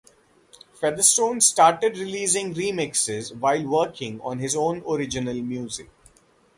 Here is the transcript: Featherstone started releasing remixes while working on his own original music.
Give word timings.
Featherstone 0.73 1.41
started 1.41 1.95
releasing 1.95 2.55
remixes 2.55 3.35
while 3.37 3.63
working 3.67 4.19
on 4.21 4.39
his 4.39 4.55
own 4.55 4.81
original 4.87 5.35
music. 5.43 5.91